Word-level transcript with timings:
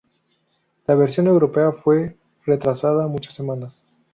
La 0.87 0.95
versión 0.95 1.27
europea 1.27 1.71
fue 1.73 2.17
retrasada 2.47 3.07
muchas 3.07 3.35
semanas. 3.35 3.85